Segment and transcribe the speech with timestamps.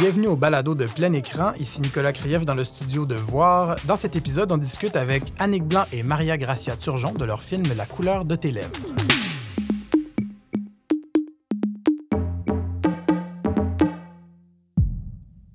[0.00, 1.52] Bienvenue au balado de plein écran.
[1.54, 3.76] Ici Nicolas Kriev dans le studio de Voir.
[3.86, 7.62] Dans cet épisode, on discute avec Annick Blanc et Maria Gracia Turgeon de leur film
[7.76, 8.72] La couleur de tes lèvres.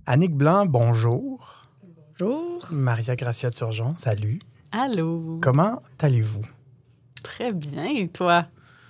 [0.06, 1.68] Annick Blanc, bonjour.
[2.18, 2.66] Bonjour.
[2.72, 4.40] Maria Gracia Turgeon, salut.
[4.72, 5.42] Allô.
[5.44, 6.46] Comment allez-vous?
[7.24, 8.46] Très bien, et toi?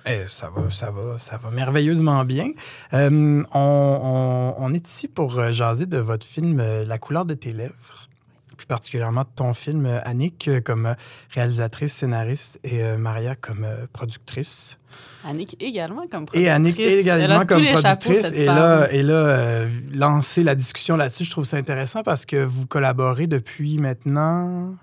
[0.09, 2.49] Eh, ça va, ça va, ça va merveilleusement bien.
[2.94, 7.26] Euh, on, on- on est ici pour euh, jaser de votre film euh, La couleur
[7.26, 8.08] de tes lèvres,
[8.58, 10.95] plus particulièrement de ton film, Annick, comme
[11.34, 14.77] réalisatrice, scénariste et Maria comme productrice.
[15.23, 16.41] Annick également comme productrice.
[16.41, 18.32] Et Annick également comme chapeaux, productrice.
[18.34, 22.38] Et là, et là euh, lancer la discussion là-dessus, je trouve ça intéressant parce que
[22.44, 24.76] vous collaborez depuis maintenant.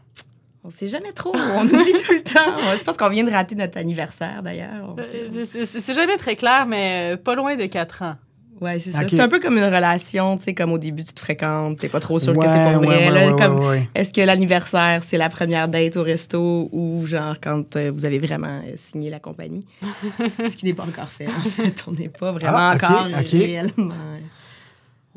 [0.66, 2.58] On sait jamais trop, on oublie tout le temps.
[2.78, 4.96] Je pense qu'on vient de rater notre anniversaire d'ailleurs.
[4.98, 8.16] Euh, c'est- jamais très clair, mais euh, pas loin de 4 ans.
[8.60, 9.06] Ouais, c'est ça.
[9.06, 11.90] C'est un peu comme une relation, tu sais, comme au début tu te fréquentes, t'es
[11.90, 12.86] pas trop sûr que c'est Ouais, pas vrai.
[12.88, 13.88] ouais, là, ouais, comme, ouais, ouais.
[13.94, 18.18] Est-ce que l'anniversaire, c'est la première date au resto ou genre quand euh, vous avez
[18.18, 19.66] vraiment euh, signé la compagnie?
[20.48, 21.26] Ce qui n'est pas encore fait.
[21.26, 23.94] En fait, on n'est pas vraiment Ah, encore réellement.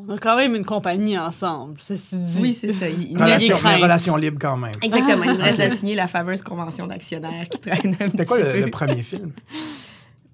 [0.08, 2.38] On a quand même une compagnie ensemble, ceci dit.
[2.40, 2.88] Oui, c'est ça.
[2.88, 3.76] Il- il- Relation, crainte.
[3.76, 4.72] mais relation libre quand même.
[4.82, 5.24] Exactement.
[5.24, 8.38] Il nous reste à signer la fameuse convention d'actionnaires qui traîne un C'était petit quoi
[8.38, 8.60] le, peu.
[8.60, 9.32] le premier film?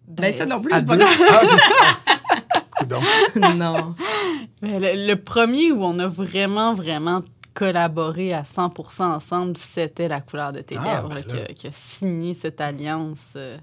[0.09, 0.97] Ben, ça non plus, c'est pas.
[2.81, 2.85] Ah,
[3.55, 3.95] non.
[4.63, 7.23] Mais Le, le premier où on a vraiment, vraiment
[7.55, 11.27] collaboré à 100% ensemble, c'était La couleur de tes Ah, lèvres, ben là, là.
[11.27, 13.25] qui, a, qui a signé cette alliance.
[13.37, 13.57] euh.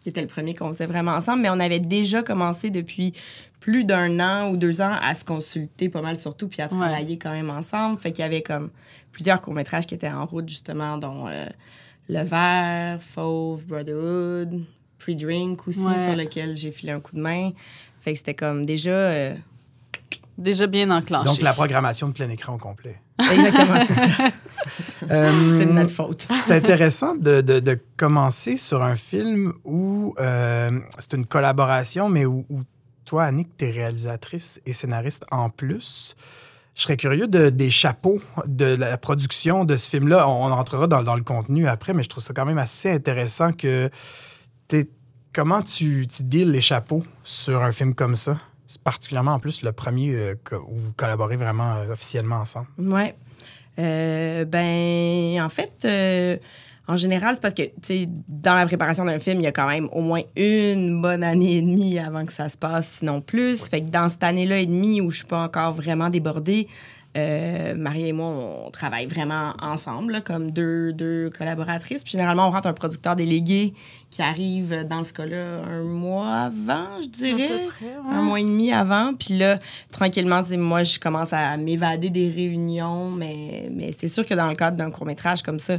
[0.00, 3.12] qui était le premier qu'on faisait vraiment ensemble, mais on avait déjà commencé depuis
[3.62, 7.16] plus d'un an ou deux ans à se consulter pas mal surtout, puis à travailler
[7.16, 7.98] quand même ensemble.
[8.00, 8.70] Fait qu'il y avait comme
[9.12, 11.46] plusieurs courts-métrages qui étaient en route, justement, dont euh,
[12.08, 14.64] Le Vert, Fauve, Brotherhood,
[14.98, 16.04] Pre-Drink aussi, Ouais.
[16.04, 17.50] sur lequel j'ai filé un coup de main.
[18.00, 18.90] Fait que c'était comme déjà...
[18.90, 19.34] euh,
[20.38, 21.24] Déjà bien enclenché.
[21.28, 23.00] Donc, la programmation de plein écran au complet.
[23.20, 24.08] exactement, c'est ça.
[25.10, 26.26] Euh, C'est de notre faute.
[26.46, 30.70] C'est intéressant de, de- de commencer sur un film où euh,
[31.00, 32.60] c'est une collaboration, mais où, où
[33.12, 36.16] toi, Annick, tu es réalisatrice et scénariste en plus.
[36.74, 40.26] Je serais curieux de, des chapeaux de la production de ce film-là.
[40.30, 43.90] On, entrera dans, le contenu après, mais je trouve ça quand même assez intéressant que
[45.34, 48.38] comment tu, tu deals les chapeaux sur un film comme ça?
[48.82, 50.34] Particulièrement en plus le premier euh,
[50.66, 52.68] où vous collaborez vraiment euh, officiellement ensemble.
[52.78, 53.14] Ouais.
[53.78, 56.38] Euh, ben, en fait, euh,
[56.88, 59.52] en général, c'est parce que, tu sais, dans la préparation d'un film, il y a
[59.52, 63.20] quand même au moins une bonne année et demie avant que ça se passe, sinon
[63.20, 63.68] plus.
[63.68, 66.66] Fait que dans cette année-là et demie où je suis pas encore vraiment débordée,
[67.16, 72.02] euh, Marie et moi, on travaille vraiment ensemble, là, comme deux, deux collaboratrices.
[72.02, 73.74] Puis généralement, on rentre un producteur délégué
[74.10, 78.16] qui arrive, dans ce cas-là, un mois avant, je dirais peu près, ouais.
[78.16, 79.12] un mois et demi avant.
[79.14, 79.58] Puis là,
[79.90, 84.54] tranquillement, moi, je commence à m'évader des réunions, mais, mais c'est sûr que dans le
[84.56, 85.78] cadre d'un court-métrage comme ça,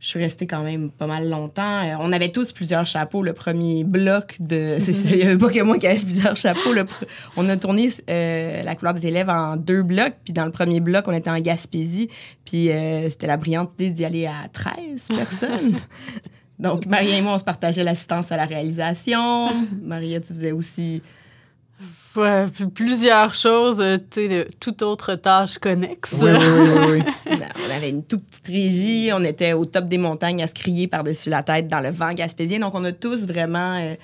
[0.00, 1.82] je suis restée quand même pas mal longtemps.
[1.84, 3.22] Euh, on avait tous plusieurs chapeaux.
[3.22, 4.78] Le premier bloc de...
[5.10, 6.72] Il n'y avait pas que moi qui avait plusieurs chapeaux.
[6.72, 10.14] Le pr- On a tourné euh, La couleur de tes lèvres en deux blocs.
[10.24, 12.08] Puis dans le premier bloc, on était en Gaspésie.
[12.44, 14.74] Puis euh, c'était la brillante idée d'y aller à 13
[15.08, 15.74] personnes.
[16.60, 19.48] Donc, Maria et moi, on se partageait l'assistance à la réalisation.
[19.82, 21.02] Maria, tu faisais aussi
[22.16, 26.12] Ouais, puis plusieurs choses, euh, tu sais, de- toute autre tâche connexe.
[26.20, 27.12] Oui, oui, oui, oui.
[27.38, 30.54] Ben, on avait une toute petite régie, on était au top des montagnes à se
[30.54, 32.58] crier par-dessus la tête dans le vent gaspésien.
[32.58, 33.94] Donc, on a tous vraiment euh,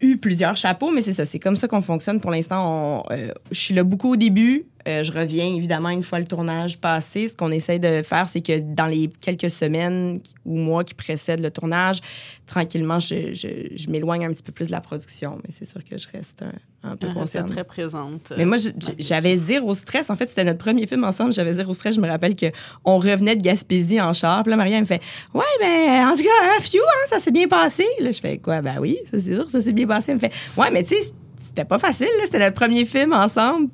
[0.00, 2.20] eu plusieurs chapeaux, mais c'est ça, c'est comme ça qu'on fonctionne.
[2.20, 4.66] Pour l'instant, on, euh, je suis là beaucoup au début.
[4.88, 7.28] Euh, je reviens évidemment une fois le tournage passé.
[7.28, 11.42] Ce qu'on essaie de faire, c'est que dans les quelques semaines ou mois qui précèdent
[11.42, 11.98] le tournage,
[12.46, 15.38] tranquillement, je, je- je m'éloigne un petit peu plus de la production.
[15.44, 17.50] Mais c'est sûr que je reste un, un peu restait concernée.
[17.50, 18.32] très présente.
[18.36, 18.56] Mais moi,
[18.98, 20.08] j'avais zéro stress.
[20.08, 21.32] En fait, c'était notre premier film ensemble.
[21.32, 21.94] J'avais zéro stress.
[21.96, 22.46] Je me rappelle que
[22.84, 24.42] on revenait de Gaspésie en char.
[24.44, 25.02] Puis là, Maria elle me fait
[25.34, 27.84] Ouais, ben, en tout cas, un few, hein, ça s'est bien passé.
[28.00, 28.62] Là, je fais quoi?
[28.62, 30.06] Ben oui, ça c'est sûr, ça s'est bien passé.
[30.12, 32.08] Elle me fait Ouais, mais tu sais, c'était pas facile.
[32.24, 33.68] C'était notre premier film ensemble.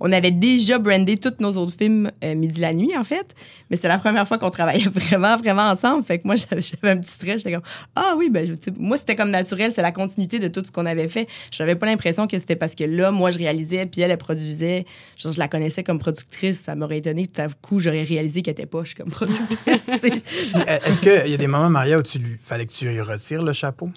[0.00, 3.34] On avait déjà brandé tous nos autres films euh, Midi la nuit, en fait.
[3.70, 6.04] Mais c'était la première fois qu'on travaillait vraiment, vraiment ensemble.
[6.04, 7.38] Fait que moi, j'avais un petit stress.
[7.38, 7.62] J'étais comme,
[7.94, 9.70] ah oui, ben, je, tu sais, moi, c'était comme naturel.
[9.70, 11.28] C'était la continuité de tout ce qu'on avait fait.
[11.50, 14.84] J'avais pas l'impression que c'était parce que là, moi, je réalisais, puis elle, elle produisait.
[15.16, 16.60] Genre, je la connaissais comme productrice.
[16.60, 19.88] Ça m'aurait étonné que tout à coup, j'aurais réalisé qu'elle était poche comme productrice.
[19.88, 23.00] euh, Est-ce qu'il y a des moments, Maria, où tu lui fallait que tu lui
[23.00, 23.90] retires le chapeau?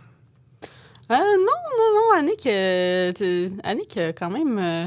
[1.12, 4.86] Euh, non, non, non, Annick, euh, Annick, quand même, euh,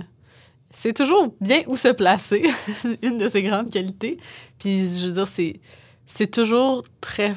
[0.72, 2.50] c'est toujours bien où se placer,
[3.02, 4.18] une de ses grandes qualités.
[4.58, 7.34] Puis, je veux dire, c'est, toujours très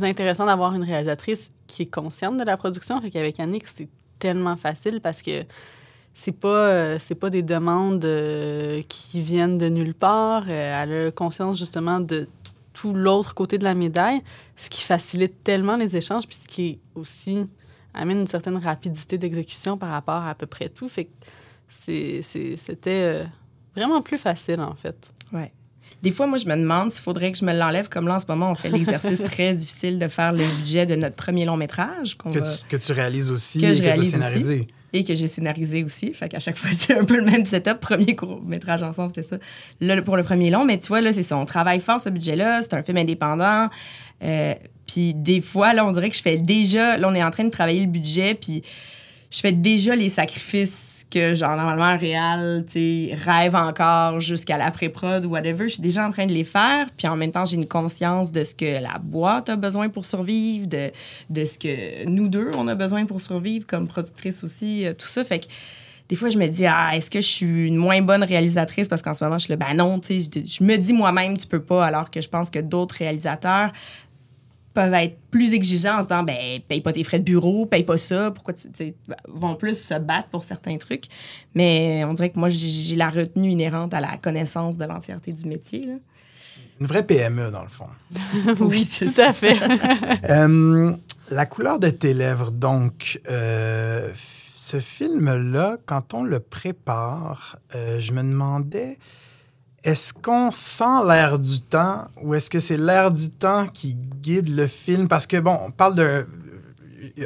[0.00, 3.00] intéressant d'avoir une réalisatrice qui est consciente de la production.
[3.00, 3.88] Fait qu'avec Annick, c'est
[4.18, 5.44] tellement facile parce que
[6.14, 10.44] c'est pas euh, c'est pas des demandes euh, qui viennent de nulle part.
[10.48, 12.28] Euh, elle a conscience justement de
[12.72, 14.22] tout l'autre côté de la médaille,
[14.56, 17.48] ce qui facilite tellement les échanges, puis ce qui aussi
[17.94, 20.88] amène une certaine rapidité d'exécution par rapport à à peu près tout.
[20.88, 21.08] Fait
[21.68, 23.24] c'était euh,
[23.76, 24.96] vraiment plus facile en fait.
[25.32, 25.52] Ouais.
[26.02, 27.88] Des fois, moi, je me demande s'il faudrait que je me l'enlève.
[27.88, 30.94] Comme là, en ce moment, on fait l'exercice très difficile de faire le budget de
[30.94, 33.84] notre premier long métrage Que, va- tu, que tu réalises aussi Que et je que
[33.84, 34.68] tu as réalise scénarisé.
[34.92, 36.14] et que j'ai scénarisé aussi.
[36.14, 37.80] Fait qu'à chaque fois, c'est un peu le même setup.
[37.80, 39.38] Premier court métrage ensemble, c'était ça.
[39.80, 41.36] Là, pour le premier long, mais tu vois, là, c'est ça.
[41.36, 42.62] On travaille fort ce budget-là.
[42.62, 43.68] C'est un film indépendant.
[44.22, 44.54] Euh,
[44.86, 46.96] puis des fois, là, on dirait que je fais déjà.
[46.96, 48.34] Là, on est en train de travailler le budget.
[48.34, 48.62] Puis
[49.32, 55.30] je fais déjà les sacrifices que, genre, normalement, réal, tu rêve encore jusqu'à l'après-prod ou
[55.30, 55.68] whatever.
[55.68, 56.88] Je suis déjà en train de les faire.
[56.96, 60.04] Puis en même temps, j'ai une conscience de ce que la boîte a besoin pour
[60.04, 60.90] survivre, de,
[61.30, 65.08] de ce que nous deux, on a besoin pour survivre comme productrice aussi, euh, tout
[65.08, 65.24] ça.
[65.24, 65.46] Fait que
[66.08, 68.88] des fois, je me dis, ah, est-ce que je suis une moins bonne réalisatrice?
[68.88, 70.94] Parce qu'en ce moment, je suis là, ben non, tu sais, je, je me dis
[70.94, 73.72] moi-même, tu peux pas, alors que je pense que d'autres réalisateurs
[74.78, 77.82] peuvent être plus exigeants en se disant, ben, paye pas tes frais de bureau, paye
[77.82, 78.94] pas ça, pourquoi tu,
[79.26, 81.06] vont plus se battre pour certains trucs.
[81.54, 85.48] Mais on dirait que moi, j'ai la retenue inhérente à la connaissance de l'entièreté du
[85.48, 85.84] métier.
[85.84, 85.94] Là.
[86.80, 87.88] Une vraie PME, dans le fond.
[88.60, 89.30] Oui, tout ça.
[89.30, 89.58] à fait.
[90.30, 90.92] Euh,
[91.30, 94.12] la couleur de tes lèvres, donc, euh,
[94.54, 98.98] ce film-là, quand on le prépare, euh, je me demandais,
[99.88, 104.54] est-ce qu'on sent l'air du temps ou est-ce que c'est l'air du temps qui guide
[104.54, 105.08] le film?
[105.08, 106.26] Parce que, bon, on parle de...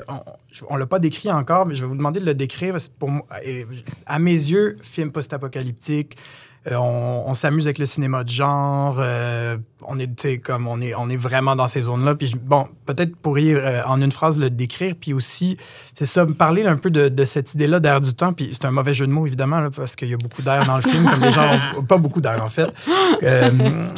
[0.06, 0.20] On,
[0.68, 2.76] on l'a pas décrit encore, mais je vais vous demander de le décrire.
[4.06, 6.16] à mes yeux, film post-apocalyptique,
[6.70, 8.96] euh, on, on s'amuse avec le cinéma de genre.
[8.98, 9.56] euh,
[9.86, 12.14] on est, comme on est, on est vraiment dans ces zones-là.
[12.14, 14.94] Puis bon, peut-être pourriez euh, en une phrase le décrire.
[15.00, 15.56] Puis aussi,
[15.94, 18.32] c'est ça, me parler un peu de, de cette idée-là d'air du temps.
[18.32, 20.64] Puis c'est un mauvais jeu de mots évidemment là, parce qu'il y a beaucoup d'air
[20.66, 22.68] dans le film, comme les gens, pas beaucoup d'air en fait.
[23.22, 23.50] Euh,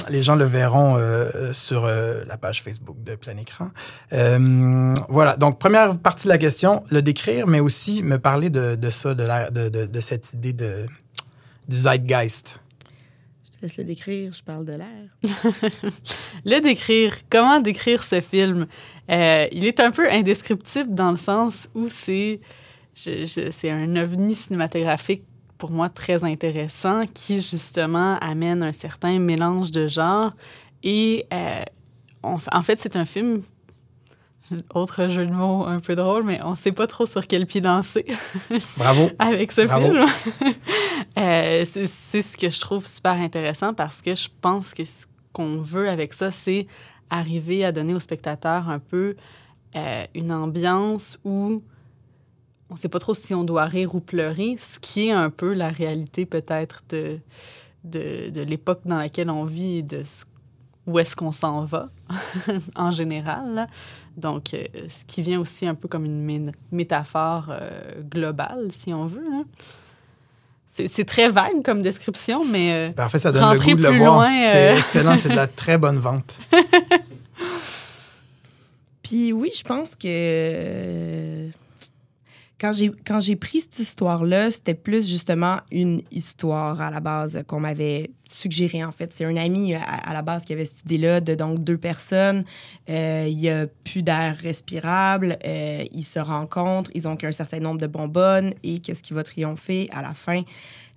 [0.08, 3.69] les gens le verront euh, sur euh, la page Facebook de Plein Écran.
[5.08, 5.37] Voilà.
[5.37, 9.14] Donc première partie de la question, le décrire, mais aussi me parler de, de ça,
[9.14, 10.87] de, de, de cette idée de
[11.69, 12.61] du zeitgeist.
[13.44, 15.08] Je te laisse le décrire, je parle de l'air.
[16.44, 18.66] Le décrire, comment décrire ce film?
[19.11, 22.40] Euh, il est un peu indescriptible dans le sens où c'est
[22.94, 25.25] je- je- c'est un ovni cinématographique
[25.58, 30.32] pour moi très intéressant qui justement amène un certain mélange de genres
[30.82, 31.62] et euh,
[32.22, 33.43] on- en fait c'est un film
[34.75, 37.61] autre jeu de mots un peu drôle mais on sait pas trop sur quel pied
[37.61, 38.05] danser
[38.76, 39.11] Bravo.
[39.19, 39.87] avec ce Bravo.
[39.87, 40.06] film.
[41.19, 45.06] Euh, c'est c'est ce que je trouve super intéressant parce que je pense que ce
[45.32, 46.67] qu'on veut avec ça, c'est
[47.08, 49.14] arriver à donner au spectateur un peu
[49.76, 51.61] euh, une ambiance où
[52.70, 55.31] on ne sait pas trop si on doit rire ou pleurer, ce qui est un
[55.31, 57.19] peu la réalité peut-être de,
[57.85, 60.25] de, de l'époque dans laquelle on vit et de ce-
[60.86, 61.88] où est-ce qu'on s'en va
[62.76, 63.54] en général.
[63.54, 63.66] là.
[64.16, 68.92] Donc, euh, ce qui vient aussi un peu comme une mé- métaphore euh, globale, si
[68.92, 69.25] on veut.
[70.88, 73.98] C'est très vague comme description, mais euh, Parfait, ça donne le goût de le plus
[73.98, 74.14] voir.
[74.16, 76.40] loin, C'est excellent, c'est de la très bonne vente.
[79.03, 81.48] Puis oui, je pense que euh,
[82.61, 87.43] quand j'ai quand j'ai pris cette histoire-là, c'était plus justement une histoire à la base
[87.46, 89.13] qu'on m'avait suggéré en fait.
[89.13, 92.44] C'est un ami à, à la base qui avait cette idée-là de donc deux personnes.
[92.89, 95.37] Euh, Il y a plus d'air respirable.
[95.44, 96.91] euh, ils se rencontrent.
[96.94, 98.55] Ils ont qu'un certain nombre de bonbonnes.
[98.63, 100.43] Et qu'est-ce qui va triompher à la fin?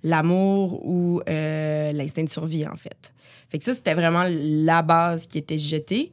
[0.04, 3.12] L'amour ou euh, l'instinct de survie en fait.
[3.50, 6.12] Fait ça, c'était vraiment la base qui était jetée.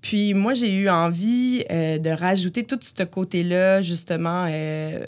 [0.00, 5.06] Puis moi, j'ai eu envie euh, de rajouter tout ce côté-là, justement, euh,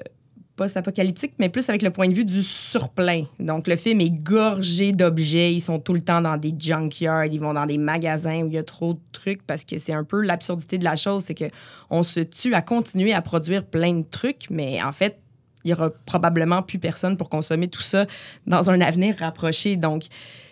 [0.56, 3.24] post-apocalyptique, mais plus avec le point de vue du surplein.
[3.38, 5.54] Donc, le film est gorgé d'objets.
[5.54, 8.54] Ils sont tout le temps dans des junkyards, ils vont dans des magasins où il
[8.54, 11.34] y a trop de trucs parce que c'est un peu l'absurdité de la chose, c'est
[11.34, 11.46] que
[11.88, 15.18] on se tue à continuer à produire plein de trucs, mais en fait,
[15.64, 18.06] il y aura probablement plus personne pour consommer tout ça
[18.46, 19.76] dans un avenir rapproché.
[19.76, 20.04] Donc,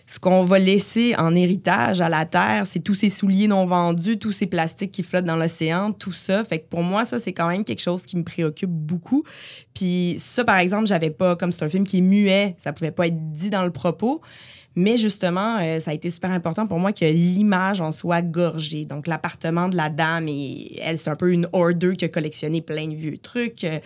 [0.09, 4.19] ce qu'on va laisser en héritage à la Terre, c'est tous ces souliers non vendus,
[4.19, 6.45] tous ces plastiques qui flottent dans l'océan, tout ça.
[6.45, 9.25] Fait que pour moi, ça, c'est quand même quelque chose qui me préoccupe beaucoup.
[9.75, 12.91] Puis ça, par exemple, j'avais pas, comme c'est un film qui est muet, ça pouvait
[12.91, 14.23] pas être dit dans le propos.
[14.81, 18.85] Mais justement, euh, ça a été super important pour moi que l'image en soit gorgée.
[18.85, 22.61] Donc, l'appartement de la dame, et elle, c'est un peu une hoarder qui a collectionné
[22.61, 23.65] plein de vieux trucs.
[23.65, 23.81] Euh,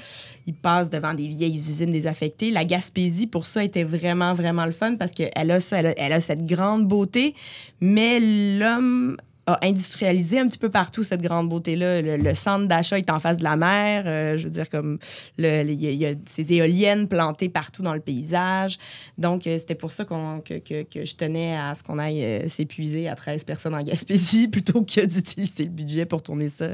[0.46, 2.50] il passe devant des vieilles usines désaffectées.
[2.50, 6.20] La Gaspésie, pour ça, était vraiment, vraiment le fun parce qu'elle a ça, elle a
[6.20, 7.34] cette grande beauté,
[7.80, 12.00] mais l'homme a industrialisé un petit peu partout cette grande beauté-là.
[12.00, 14.04] Le, le centre d'achat est en face de la mer.
[14.06, 14.98] euh, je veux dire, comme
[15.38, 18.78] il y, a- ces éoliennes plantées partout dans le paysage.
[19.18, 22.48] Donc, euh, c'était pour ça que, que, que je tenais à ce qu'on aille euh,
[22.48, 26.66] s'épuiser à 13 personnes en Gaspésie plutôt que d'utiliser le budget pour tourner ça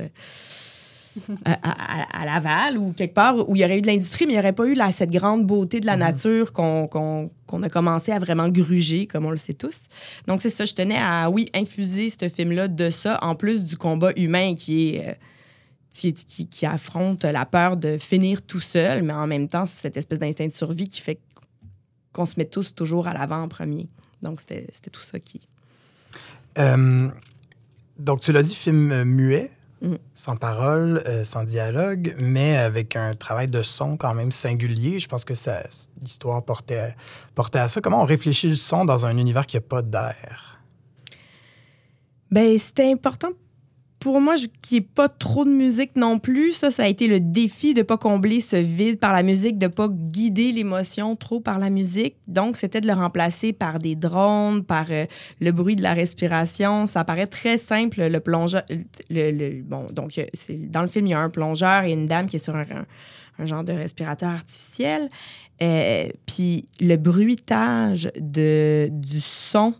[1.45, 4.33] à, à- à Laval ou quelque part où il y aurait eu de l'industrie, mais
[4.33, 7.31] il n'y aurait pas eu là, cette grande beauté de la nature qu'on
[7.63, 9.81] a commencé à vraiment gruger, comme on le sait tous.
[10.27, 13.77] Donc, c'est ça, je tenais à, oui, infuser ce film-là de ça, en plus du
[13.77, 15.09] combat humain qui est.
[15.09, 15.13] euh,
[15.91, 19.81] qui, qui- qui affronte la peur de finir tout seul, mais en même temps, c'est
[19.81, 21.19] cette espèce d'instinct de survie qui fait
[22.13, 23.89] qu'on se met tous toujours à l'avant en premier.
[24.23, 25.41] Donc, c'était tout ça qui.
[26.59, 27.09] Euh,
[27.99, 29.99] donc, tu l'as dit, film euh, muet, Mhm.
[30.15, 34.99] sans parole, euh, sans dialogue, mais avec un travail de son quand même singulier.
[34.99, 35.35] Je pense que
[36.03, 36.97] l'histoire portait,
[37.35, 37.81] portait à ça.
[37.81, 40.61] Comment on réfléchit le son dans un univers qui n'a pas d'air?
[42.31, 43.31] Ben, c'était important
[44.00, 44.37] pour moi
[44.71, 46.52] n'y ait pas trop de musique non plus.
[46.52, 49.59] Ça, ça a été le défi de ne pas combler ce vide par la musique,
[49.59, 52.14] de ne pas guider l'émotion trop par la musique.
[52.26, 55.07] Donc, c'était de le remplacer par des drones, par euh,
[55.40, 56.87] le bruit de la respiration.
[56.87, 58.62] Ça paraît très simple, le plongeur.
[59.11, 62.07] Le, le- bon, donc, euh, dans le film, il y a un plongeur et une
[62.07, 62.87] dame qui est sur un, un-
[63.40, 65.09] un genre de respirateur artificiel.
[65.61, 69.75] Euh, Puis le bruitage de, du son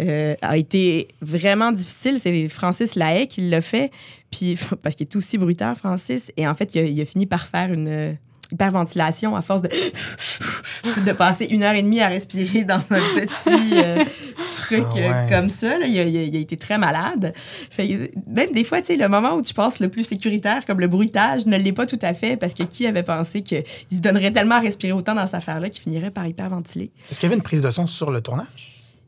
[0.00, 2.18] euh, a été vraiment difficile.
[2.18, 3.90] C'est Francis Lahaye qui l'a fait,
[4.30, 6.30] puis parce qu'il est aussi bruiteur, Francis.
[6.36, 8.12] Et en fait, il a, il a fini par faire une euh,
[8.52, 9.68] hyperventilation à force de,
[11.04, 14.04] de passer une heure et demie à respirer dans un petit euh,
[14.52, 15.26] truc Ah ouais.
[15.28, 15.78] comme ça.
[15.78, 15.86] là.
[15.86, 17.34] Il, a, il a- il a été très malade.
[17.70, 21.44] Fait, même des fois, le moment où tu penses le plus sécuritaire, comme le bruitage,
[21.46, 24.54] ne l'est pas tout à fait parce que qui avait pensé qu'il se donnerait tellement
[24.56, 26.90] à respirer autant dans cette affaire-là qu'il finirait par hyperventiler?
[27.10, 28.46] Est-ce qu'il y avait une prise de son sur le tournage?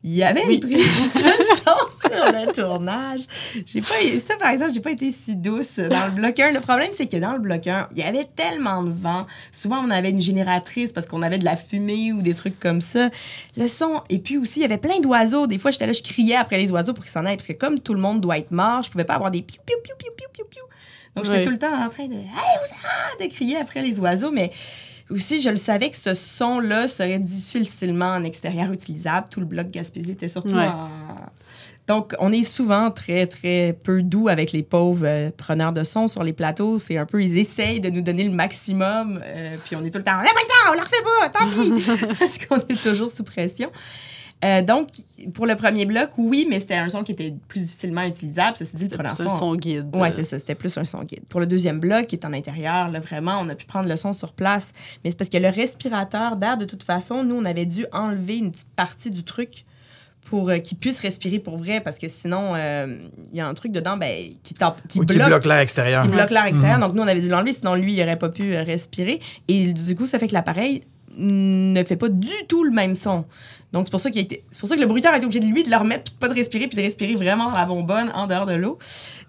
[0.02, 0.54] Il y avait Oui.
[0.54, 1.21] une prise de
[1.57, 3.21] son sur le tournage.
[3.66, 6.52] J'ai pas, ça, par exemple, j'ai pas été si douce dans le bloc 1.
[6.52, 9.26] Le problème, c'est que dans le bloc 1, il y avait tellement de vent.
[9.52, 12.80] Souvent, on avait une génératrice parce qu'on avait de la fumée ou des trucs comme
[12.80, 13.11] ça.
[13.59, 14.00] Le son.
[14.09, 15.47] Et puis aussi, il y avait plein d'oiseaux.
[15.47, 17.37] Des fois, j'étais là, je criais après les oiseaux pour qu'ils s'en aillent.
[17.37, 19.61] Parce que comme tout le monde doit être mort, je pouvais pas avoir des piou,
[19.66, 20.62] piou, piou, piou, piou, piou, piou.
[21.14, 21.45] Donc, j'étais Oui.
[21.45, 24.30] tout le temps en train de, allez, de crier après les oiseaux.
[24.30, 24.50] Mais
[25.11, 29.26] aussi, je le savais que ce son-là serait difficilement en extérieur utilisable.
[29.31, 30.67] Tout le bloc Gaspésie était surtout Ouais.
[30.67, 30.88] en...
[31.87, 36.07] Donc, on est souvent très, très peu doux avec les pauvres euh, preneurs de son
[36.07, 36.79] sur les plateaux.
[36.79, 39.99] C'est un peu, ils essayent de nous donner le maximum, euh, puis on est tout
[39.99, 41.50] le temps, on n'a pas le temps, on la refait pas, tant
[42.07, 43.71] pis, parce qu'on est toujours sous pression.
[44.44, 44.88] Euh, donc,
[45.35, 48.56] pour le premier bloc, oui, mais c'était un son qui était plus difficilement utilisable.
[48.56, 49.38] Ceci dit, le un son...
[49.38, 49.94] son guide.
[49.94, 50.38] Ouais, c'est ça.
[50.38, 51.25] C'était plus un son guide.
[51.28, 53.97] Pour le deuxième bloc, qui est en intérieur, là, vraiment, on a pu prendre le
[53.97, 54.73] son sur place.
[55.04, 58.38] Mais c'est parce que le respirateur d'air, de toute façon, nous, on avait dû enlever
[58.38, 59.66] une petite partie du truc
[60.25, 62.97] pour euh, qu'il puisse respirer pour vrai, parce que sinon, euh,
[63.32, 65.59] il y a un truc dedans ben, qui, tape, qui Ou qui bloque bloque l'air
[65.59, 66.02] extérieur?
[66.02, 66.78] qui bloque l'air extérieur.
[66.78, 66.85] Mhm.
[66.85, 69.20] Donc, nous, on avait dû l'enlever, sinon, lui, il n'aurait pas pu euh, respirer.
[69.49, 70.82] Et du coup, ça fait que l'appareil
[71.16, 73.25] ne fait pas du tout le même son.
[73.73, 75.25] Donc, c'est pour ça qu'il a été- c'est pour ça que le bruiteur a été
[75.27, 77.50] obligé de lui de le remettre, puis de pas de respirer, puis de respirer vraiment
[77.50, 78.79] dans la bonbonne, en dehors de l'eau.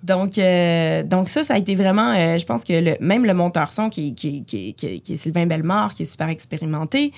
[0.04, 3.36] Donc, euh, donc ça, ça a été vraiment, euh, je pense que le, même le
[3.36, 7.14] monteur son, qui, qui, qui, qui, qui est Sylvain Bellemare, qui est super expérimenté,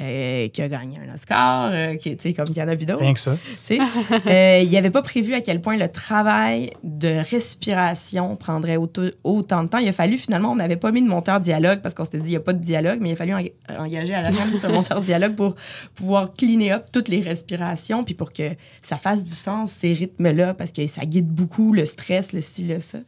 [0.00, 2.74] euh, qui a gagné un Oscar, euh, qui, tu sais, comme il y en a
[2.74, 3.00] vu d'autres.
[3.00, 3.36] Rien que ça.
[3.66, 3.78] Tu sais,
[4.26, 9.62] euh, il n'avait pas prévu à quel point le travail de respiration prendrait auto- autant
[9.64, 9.78] de temps.
[9.78, 12.28] Il a fallu, finalement, on n'avait pas mis de monteur dialogue parce qu'on s'était dit,
[12.28, 13.42] il n'y a pas de dialogue, mais il a fallu en-
[13.84, 15.54] engager à la fin un monteur dialogue pour
[15.94, 18.50] pouvoir cleaner up toutes les respirations, puis pour que
[18.82, 22.62] ça fasse du sens, ces rythmes-là, parce que ça guide beaucoup le stress, le ci,
[22.64, 22.98] le ça.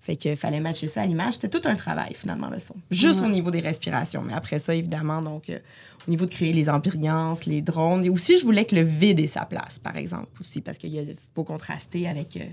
[0.00, 1.34] Fait qu'il fallait matcher ça à l'image.
[1.34, 2.76] C'était tout un travail, finalement, le son.
[2.92, 3.26] Juste Ouais.
[3.26, 4.22] au niveau des respirations.
[4.22, 5.58] Mais après ça, évidemment, donc, euh,
[6.06, 8.04] au niveau de créer les ambiances, les drones.
[8.04, 11.16] Et aussi, je voulais que le vide ait sa place, par exemple, aussi, parce qu'il
[11.34, 12.44] faut contraster avec, euh,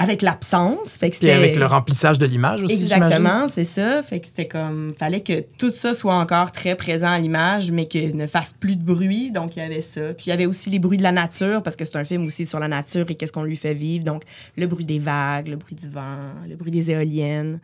[0.00, 0.96] avec l'absence.
[0.96, 2.74] Fait que avec le remplissage de l'image aussi.
[2.74, 4.02] Exactement, c'est ça.
[4.02, 4.92] Fait que c'était comme.
[4.98, 8.76] Fallait que tout ça soit encore très présent à l'image, mais que ne fasse plus
[8.76, 9.30] de bruit.
[9.30, 10.14] Donc, il y avait ça.
[10.14, 12.24] Puis, il y avait aussi les bruits de la nature, parce que c'est un film
[12.24, 14.02] aussi sur la nature et qu'est-ce qu'on lui fait vivre.
[14.02, 14.24] Donc,
[14.56, 17.60] le bruit des vagues, le bruit du vent, le bruit des éoliennes.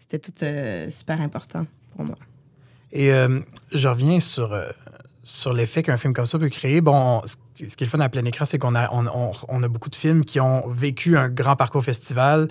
[0.00, 1.66] C'était tout euh, super important
[1.96, 2.18] pour moi.
[2.92, 3.40] Et euh,
[3.72, 4.68] je reviens sur, euh,
[5.24, 6.82] sur l'effet qu'un film comme ça peut créer.
[6.82, 7.22] Bon,
[7.58, 10.40] ce qui est le fun à plein écran, c'est qu'on a, beaucoup de films qui
[10.40, 12.48] ont vécu un grand parcours festival.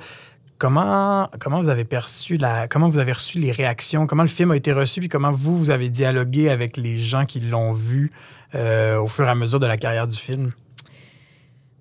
[0.58, 4.74] Comment, vous avez perçu comment vous avez reçu les réactions, comment le film a été
[4.74, 8.12] reçu, puis comment vous, vous avez dialogué avec les gens qui l'ont vu
[8.56, 10.52] euh, au fur et à mesure de la carrière du film?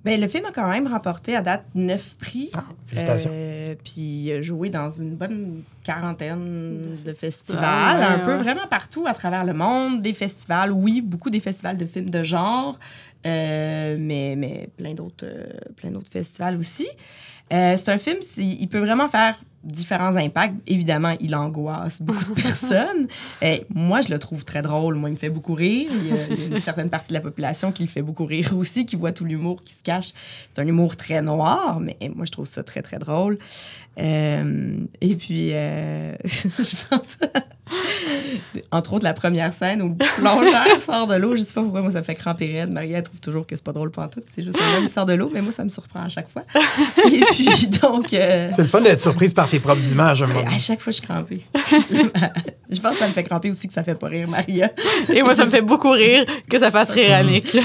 [0.06, 2.50] Ben, le film a quand même remporté à date neuf prix.
[2.54, 3.30] Ah, félicitations.
[3.32, 8.68] Euh, puis il a joué dans une bonne quarantaine de festivals, un ouais, peu vraiment
[8.70, 12.78] partout à travers le monde, des festivals, oui, beaucoup des festivals de films de genre,
[13.26, 15.44] euh, mais, mais plein d'autres euh,
[15.74, 16.86] plein d'autres festivals aussi.
[17.52, 19.34] Euh, c'est un film, il peut vraiment faire
[19.66, 20.54] différents impacts.
[20.66, 23.08] Évidemment, il angoisse beaucoup de personnes.
[23.42, 24.94] Euh, moi, je le trouve très drôle.
[24.94, 25.90] Moi, il me fait beaucoup rire.
[25.92, 28.02] Il y, a, il y a une certaine partie de la population qui le fait
[28.02, 30.12] beaucoup rire aussi, qui voit tout l'humour qui se cache.
[30.54, 33.38] C'est un humour très noir, mais moi, je trouve ça très, très drôle.
[33.98, 37.16] Euh, et puis, euh, je pense,
[38.70, 41.34] entre autres, la première scène où le plongeur sort de l'eau.
[41.36, 42.70] Je sais pas pourquoi, moi, ça me fait cramper raide.
[42.70, 44.20] Maria elle trouve toujours que c'est pas drôle tout.
[44.34, 46.28] C'est juste un homme qui sort de l'eau, mais moi, ça me surprend à chaque
[46.30, 46.44] fois.
[47.10, 48.12] Et puis, donc...
[48.12, 50.22] euh, C'est le fun d'être surprise par tes propres images.
[50.22, 50.44] un moment.
[50.46, 51.42] à chaque fois, je suis crampée.
[52.70, 54.70] je pense que ça me fait cramper aussi que ça fait pas rire Maria.
[55.12, 57.56] Et moi, ça me fait beaucoup rire que ça fasse rire Annick.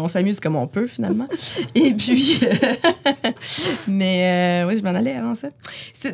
[0.00, 1.28] On s'amuse comme on peut, finalement.
[1.74, 2.40] Et puis...
[3.86, 4.22] mais
[4.64, 5.48] euh, oui, je m'en allais avant ça.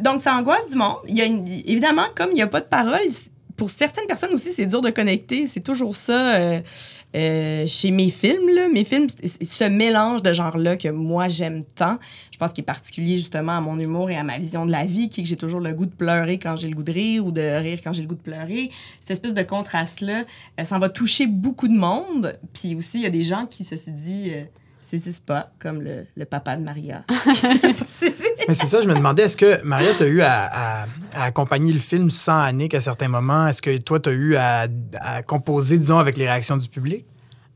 [0.00, 0.96] Donc, ça angoisse du monde.
[1.08, 2.98] Il y a une- évidemment, comme il n'y a pas de parole,
[3.58, 5.48] pour certaines personnes aussi, c'est dur de connecter.
[5.48, 6.60] C'est toujours ça euh,
[7.16, 8.48] euh, chez mes films.
[8.54, 8.68] Là.
[8.68, 11.98] Mes films, ce mélange de genre-là que moi, j'aime tant,
[12.30, 14.84] je pense qu'il est particulier justement à mon humour et à ma vision de la
[14.84, 16.92] vie, qui est que j'ai toujours le goût de pleurer quand j'ai le goût de
[16.92, 18.70] rire ou de rire quand j'ai le goût de pleurer.
[19.00, 20.24] Cette espèce de contraste-là,
[20.60, 22.38] euh, ça va toucher beaucoup de monde.
[22.52, 24.44] Puis aussi, il y a des gens qui, ceci dit, euh,
[24.88, 27.04] saisissent pas, comme le, le papa de Maria.
[28.48, 30.44] Mais c'est ça, je me demandais, est-ce que Maria, tu as eu à,
[30.82, 33.46] à- à accompagner le film sans Annick à certains moments?
[33.48, 34.66] Est-ce que toi, tu as eu à,
[35.00, 37.04] à composer, disons, avec les réactions du public?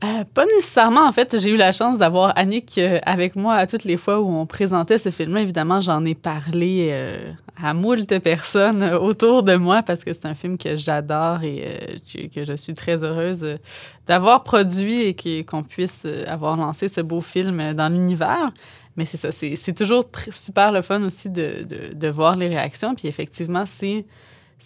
[0.03, 1.39] Euh, pas nécessairement, en fait.
[1.39, 4.45] J'ai eu la chance d'avoir Annick euh, avec moi à toutes les fois où on
[4.45, 5.41] présentait ce film-là.
[5.41, 7.31] Évidemment, j'en ai parlé euh,
[7.61, 12.01] à moult personnes autour de moi parce que c'est un film que j'adore et
[12.35, 13.45] que, je suis très heureuse
[14.05, 18.51] d'avoir produit et qu'on puisse avoir lancé ce beau film dans l'univers.
[18.97, 22.93] Mais c'est ça, c'est toujours super le fun aussi de, de, voir les réactions.
[22.93, 24.05] Puis effectivement, c'est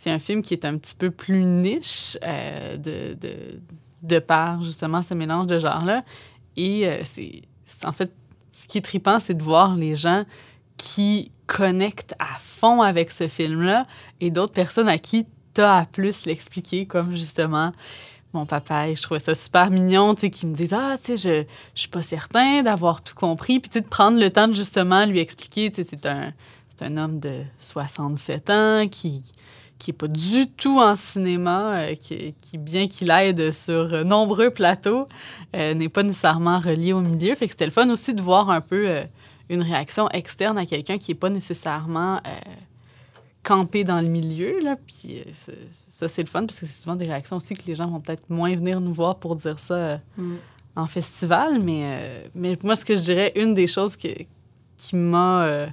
[0.07, 3.59] un film qui est un petit peu plus niche de, de,
[4.01, 6.03] de par justement ce mélange de genres-là.
[6.55, 7.43] Et euh, c'est
[7.83, 8.11] en fait,
[8.53, 10.23] ce qui est trippant, c'est de voir les gens
[10.77, 13.87] qui connectent à fond avec ce film-là
[14.19, 17.71] et d'autres personnes à qui t'as à plus l'expliquer, comme justement
[18.33, 18.89] mon papa.
[18.89, 21.49] Et je trouvais ça super mignon, tu sais, qui me disent Ah, tu sais, je,
[21.73, 23.59] je suis pas certain d'avoir tout compris.
[23.59, 26.33] Puis, tu sais, de prendre le temps de justement lui expliquer, tu sais, c'est un,
[26.69, 29.23] c'est un homme de 67 ans qui
[29.79, 34.03] qui est pas du tout en cinéma, euh, qui, qui, bien qu'il aide sur euh,
[34.03, 35.05] nombreux plateaux,
[35.55, 37.35] euh, n'est pas nécessairement relié au milieu.
[37.35, 39.03] Fait que c'était le fun aussi de voir un peu euh,
[39.49, 42.21] une réaction externe à quelqu'un qui est pas nécessairement
[43.43, 44.59] campé dans le milieu.
[44.59, 44.75] Là.
[44.75, 45.23] Puis
[45.89, 48.01] ça, c'est le fun, parce que c'est souvent des réactions aussi que les gens vont
[48.01, 50.35] peut-être moins venir nous voir pour dire ça Mm.
[50.75, 51.59] en festival.
[51.59, 54.09] Mais, mais moi, ce que je dirais, une des choses que,
[54.77, 55.67] qui m'a...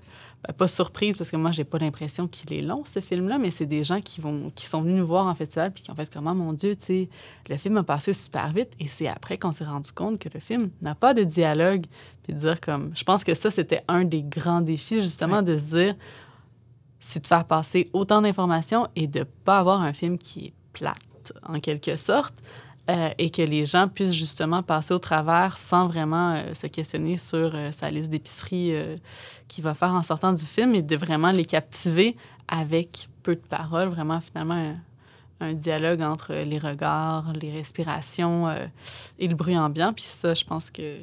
[0.46, 3.38] ben, pas surprise parce que moi j'ai pas l'impression qu'il est long ce film là
[3.38, 5.90] mais c'est des gens qui vont qui sont venus nous voir en festival puis qui
[5.90, 7.08] ont fait comment mon dieu tu sais
[7.48, 8.70] le film a passé super vite.
[8.78, 11.86] Et c'est après qu'on s'est rendu compte que le film n'a pas de dialogue
[12.22, 15.56] puis de dire comme je pense que ça c'était un des grands défis justement de
[15.56, 15.96] se dire
[17.00, 21.32] c'est de faire passer autant d'informations et de pas avoir un film qui est plate
[21.46, 22.34] en quelque sorte
[22.90, 27.16] euh, et que les gens puissent justement passer au travers sans vraiment euh, se questionner
[27.16, 28.74] sur euh, sa liste d'épicerie
[29.48, 32.14] qu'il va faire en sortant du film et de vraiment les captiver
[32.46, 34.76] avec peu de paroles, vraiment finalement
[35.40, 38.50] un, dialogue entre les regards, les respirations
[39.18, 39.92] et le bruit ambiant.
[39.92, 40.98] Puis ça, je pense que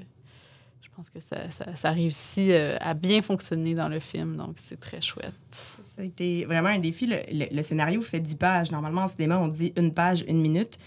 [0.81, 5.01] je pense que ça, ça, réussit à bien fonctionner dans le film, donc c'est très
[5.01, 5.33] chouette.
[5.95, 7.11] Ça a été vraiment un défi.
[7.31, 8.71] Le scénario fait 10 pages.
[8.71, 10.79] Normalement, en cinéma, on dit une page, une minute.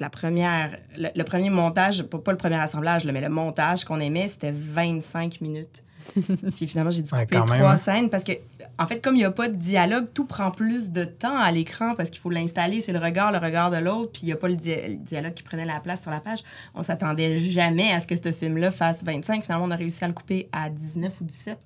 [0.00, 3.84] La première, le, le premier montage, pas, pas le premier assemblage, là, mais le montage
[3.84, 5.82] qu'on aimait, c'était 25 minutes.
[6.56, 7.76] Puis finalement, j'ai dû Ouais, couper quand même, trois hein.
[7.76, 8.32] scènes parce que,
[8.76, 11.52] en fait, comme il n'y a pas de dialogue, tout prend plus de temps à
[11.52, 12.80] l'écran parce qu'il faut l'installer.
[12.80, 14.96] C'est le regard, le regard de l'autre, puis il n'y a pas le, dia- le
[14.96, 16.40] dialogue qui prenait la place sur la page.
[16.74, 19.44] On s'attendait jamais à ce que ce film-là fasse 25.
[19.44, 21.58] Finalement, on a réussi à le couper à 19 ou 17.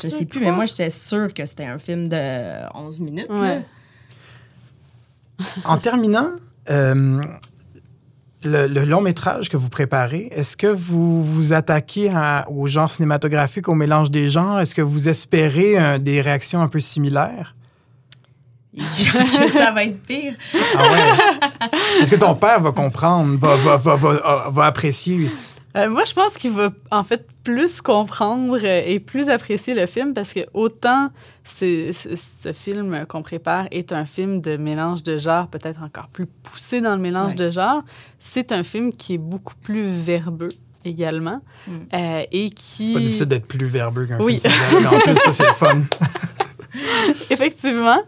[0.00, 3.28] Je sais plus, mais moi, j'étais sûre que c'était un film de 11 minutes.
[3.30, 3.40] là.
[3.40, 3.62] Ouais.
[5.64, 6.30] En terminant,
[6.70, 7.20] euh,
[8.44, 12.90] le, le long métrage que vous préparez, est-ce que vous vous attaquez à- au genre
[12.90, 14.60] cinématographique, au mélange des genres?
[14.60, 17.54] Est-ce que vous espérez euh, des réactions un peu similaires?
[18.76, 20.34] Je pense que ça va être pire.
[20.76, 21.68] Ah ouais?
[22.02, 25.30] Est-ce que ton père va comprendre, va, va, va, va, va apprécier?
[25.76, 29.86] Euh, moi, je pense qu'il va en fait plus comprendre euh, et plus apprécier le
[29.86, 31.10] film parce que autant
[31.44, 36.08] c'est- c'est- ce film qu'on prépare est un film de mélange de genres, peut-être encore
[36.08, 37.34] plus poussé dans le mélange Ouais.
[37.36, 37.82] de genres,
[38.18, 40.48] c'est un film qui est beaucoup plus verbeux
[40.84, 41.40] également.
[41.66, 41.72] Mm.
[41.94, 42.86] euh, et qui...
[42.88, 44.38] C'est pas difficile d'être plus verbeux qu'un Oui.
[44.38, 45.82] film mais en plus, ça, c'est le fun.
[47.30, 48.00] Effectivement,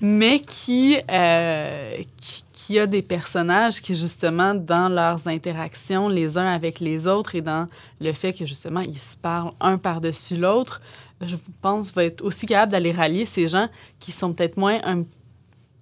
[0.00, 6.48] mais qui, euh, qui, qui a des personnages qui, justement, dans leurs interactions les uns
[6.48, 7.68] avec les autres et dans
[8.00, 10.80] le fait que, justement, ils se parlent un par-dessus l'autre,
[11.20, 13.68] je pense, va être aussi capable d'aller rallier ces gens
[14.00, 15.04] qui sont peut-être moins, un,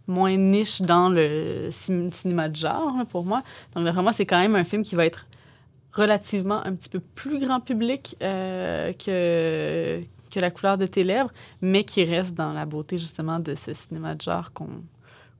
[0.06, 3.42] moins niche dans le cin- cinéma de genre, pour moi.
[3.74, 5.26] Donc, vraiment, c'est quand même un film qui va être
[5.94, 11.32] relativement un petit peu plus grand public euh, que, que La couleur de tes lèvres,
[11.62, 14.68] mais qui reste dans la beauté justement de ce cinéma de genre qu'on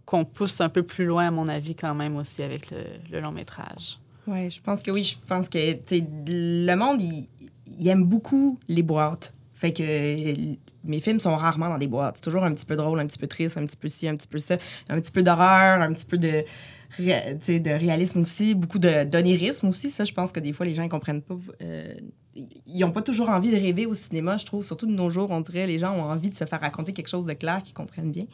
[0.04, 3.32] qu'on pousse un peu plus loin, à mon avis, quand même aussi avec le, long
[3.32, 3.98] métrage.
[4.26, 5.04] Oui, je pense que oui.
[5.04, 9.34] Je pense que le monde, il, aime beaucoup les boîtes.
[9.54, 10.34] Fait que
[10.84, 12.16] mes films sont rarement dans des boîtes.
[12.16, 14.16] C'est toujours un petit peu drôle, un petit peu triste, un petit peu ci, un
[14.16, 14.56] petit peu ça,
[14.88, 16.44] un petit peu d'horreur, un petit peu de,
[16.98, 19.90] de réalisme aussi, beaucoup d'onirisme aussi.
[19.90, 21.36] Ça, je pense que des fois, les gens ne comprennent pas.
[21.62, 21.94] euh,
[22.34, 24.64] ils n'ont pas toujours envie de rêver au cinéma, je trouve.
[24.64, 27.08] Surtout de nos jours, on dirait les gens ont envie de se faire raconter quelque
[27.08, 28.24] chose de clair qu'ils comprennent bien.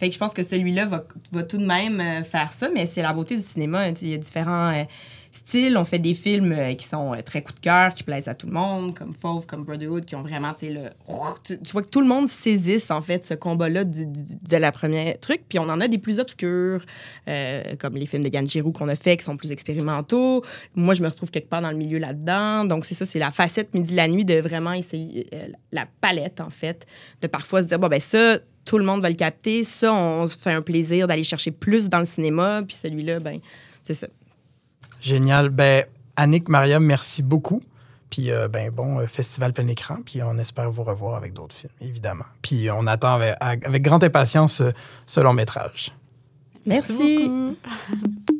[0.00, 2.86] Fait que je pense que celui-là va, va tout de même euh, faire ça, mais
[2.86, 3.82] c'est la beauté du cinéma.
[3.82, 3.94] hein.
[4.00, 4.84] Il y a différents euh,
[5.30, 5.76] styles.
[5.76, 8.46] On fait des films euh, qui sont très coup de cœur, qui plaisent à tout
[8.46, 10.88] le monde, comme Fauve, comme Brotherhood, qui ont vraiment, le...
[11.62, 15.42] Tu, vois que tout le monde saisisse, en fait, ce combat-là de la première truc.
[15.50, 16.86] Puis on en a des plus obscurs,
[17.26, 20.42] comme les films de Yann Giroux qu'on a fait, qui sont plus expérimentaux.
[20.74, 22.64] Moi, je me retrouve quelque part dans le milieu là-dedans.
[22.64, 26.86] Donc, c'est ça, c'est la facette midi-la-nuit de vraiment essayer euh, la palette, en fait,
[27.22, 29.64] de parfois se dire, bon, ben ça, tout le monde va le capter.
[29.64, 32.62] Ça, on se fait un plaisir d'aller chercher plus dans le cinéma.
[32.66, 33.40] Puis celui-là, ben,
[33.82, 34.08] c'est ça.
[35.00, 35.48] Génial.
[35.48, 37.62] Ben, Annick, Mariam, merci beaucoup.
[38.10, 39.96] Puis, euh, ben, bon, euh, festival plein écran.
[40.04, 42.26] Puis, on espère vous revoir avec d'autres films, évidemment.
[42.42, 44.72] Puis, on attend avec, avec grande impatience euh,
[45.06, 45.94] ce long métrage.
[46.66, 47.30] Merci.